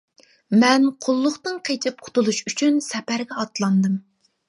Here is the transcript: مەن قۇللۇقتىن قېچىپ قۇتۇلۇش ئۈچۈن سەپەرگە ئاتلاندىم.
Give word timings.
مەن 0.63 0.87
قۇللۇقتىن 1.07 1.61
قېچىپ 1.71 2.03
قۇتۇلۇش 2.09 2.43
ئۈچۈن 2.49 2.83
سەپەرگە 2.91 3.41
ئاتلاندىم. 3.45 4.05